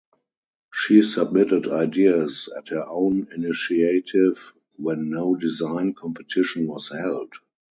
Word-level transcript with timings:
She 0.73 1.03
submitted 1.03 1.67
ideas 1.67 2.49
at 2.57 2.69
her 2.69 2.83
own 2.87 3.27
initiative 3.35 4.51
when 4.77 5.11
no 5.11 5.35
design 5.35 5.93
competition 5.93 6.65
was 6.67 6.89
held. 6.89 7.33